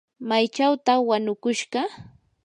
¿maychawtaq 0.27 0.99
wanukushqa? 1.09 1.81